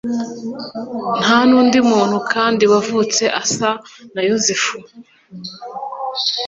Nta 1.21 1.37
n’undi 1.47 1.79
muntu 1.91 2.17
kandi 2.33 2.63
wavutse 2.71 3.23
asa 3.41 3.69
na 4.13 4.21
Yozefu, 4.29 4.75